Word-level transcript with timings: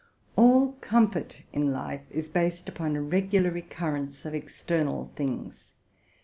All 0.35 0.71
comfort 0.81 1.37
in 1.53 1.71
life 1.71 2.01
is 2.09 2.27
based 2.27 2.67
upon 2.67 2.95
a 2.95 3.03
regular 3.03 3.51
recurrence 3.51 4.25
of 4.25 4.33
external 4.33 5.05
things. 5.15 5.73